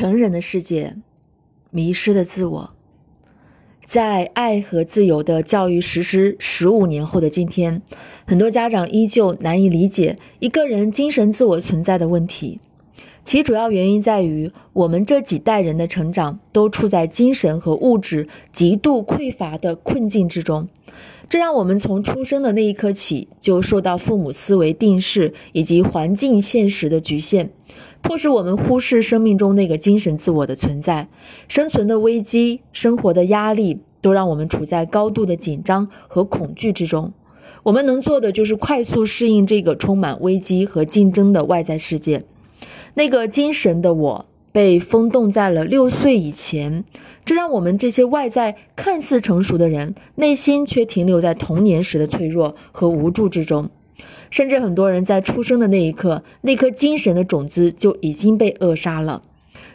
[0.00, 0.96] 成人的世界，
[1.68, 2.70] 迷失的自我，
[3.84, 7.82] 在爱和自由的教育实施十五年后的今天，
[8.26, 12.60] 很多家长依旧难以理解一个人精神自我存在的问题。
[13.22, 20.68] 其主要原因在于，我们这几代人的成长都处在精神和物质极度匮乏的困境之中，
[21.28, 27.50] 这让我们从出生的那一刻起就受到父母思维定式以及环境现实的局限。
[28.02, 31.08] 迫使我们忽视生命中那个精神自我的存在，
[31.46, 37.12] 生存的危机、生活的压力，都让我们处在高度的紧张和恐惧之中。
[37.64, 42.22] 我们能做的就是快速适应这个充满危机和竞争的外在世界。
[42.94, 46.84] 那个精神的我被封冻在了六岁以前，
[47.24, 53.70] 这让我们这些外在看似成熟的人，内心却停留在童年时的脆弱和无助之中。
[54.30, 59.22] 甚至很多人在出生的那一刻，那颗精神的种子就已经被扼杀了。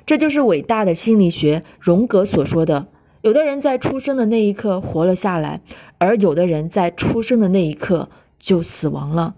[0.06, 2.88] 这就是伟大的心理学荣格所说的：
[3.22, 5.62] 有的人在出生的那一刻活了下来，
[5.98, 9.36] 而有的人在出生的那一刻就死亡了。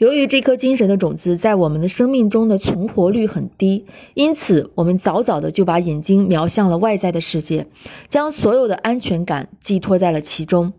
[0.00, 3.84] 由于这颗精神的种子在我们的生命中的存活率很低，
[4.14, 7.66] 因此我们早早的就把眼睛瞄向了外在的世界，
[8.08, 10.72] 将所有的安全感寄托在了其中。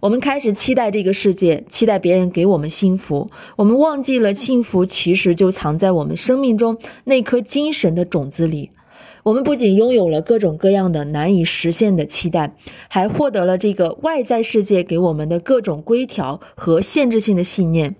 [0.00, 3.28] 我们开始期待这个世界，期待别人给我们幸福。
[3.56, 8.70] 我们忘记了，幸福其实就藏在我们生命中那颗精神的种子里。
[9.24, 12.54] 我们不仅拥有了各种各样的难以实现的期待，
[12.88, 17.96] 还获得了这个外在世界给我们的各种规条和限制性的信念。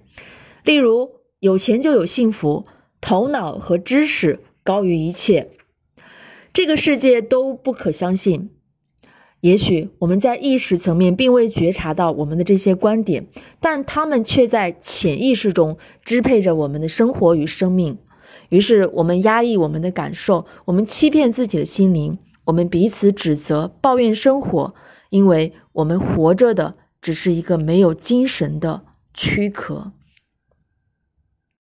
[0.65, 1.11] 例如，
[1.41, 2.65] 有钱就有幸福，
[3.01, 5.51] 头脑和知识高于一切，
[6.53, 8.51] 这个世界都不可相信。
[9.41, 13.27] 也许我们在意识层面并未觉察到我们的这些观点，
[13.61, 17.99] 但他们却在潜意识中支配着我们的生活与生命。
[18.51, 24.73] 于是，我们压抑我们的感受，我们欺骗自己的心灵，我们彼此指责、抱怨生活，
[25.11, 29.91] 因为我们活着的只是一个没有精神的躯壳。